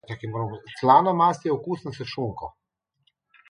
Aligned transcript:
Slana 0.79 1.13
mast 1.19 1.45
je 1.49 1.53
okusna 1.57 1.95
s 2.01 2.11
šunko. 2.15 2.53